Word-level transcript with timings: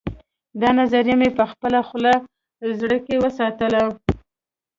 دا 0.61 0.69
نظریه 0.79 1.15
مې 1.19 1.29
په 1.37 1.43
پټه 1.59 1.81
خوله 1.87 2.13
زړه 2.79 2.97
کې 3.05 3.15
وساتله 3.23 3.81